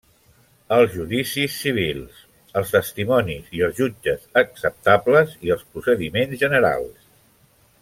Els 0.77 0.93
judicis 0.93 1.57
civils: 1.65 2.21
els 2.61 2.73
testimonis 2.77 3.53
i 3.59 3.63
els 3.67 3.77
jutges 3.83 4.25
acceptables 4.43 5.37
i 5.49 5.55
els 5.57 5.69
procediments 5.77 6.43
generals. 6.47 7.07